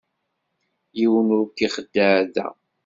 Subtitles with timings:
[0.97, 2.47] Yiwen ur k-ixeddeε da.